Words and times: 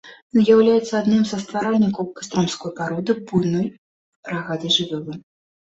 З'яўляецца 0.37 0.93
адным 0.99 1.23
са 1.31 1.37
стваральнікаў 1.43 2.09
кастрамской 2.17 2.71
пароды 2.81 3.17
буйной 3.29 3.71
рагатай 4.33 4.77
жывёлы. 4.81 5.13